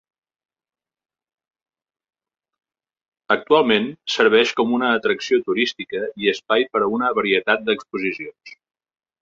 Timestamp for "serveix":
4.15-4.55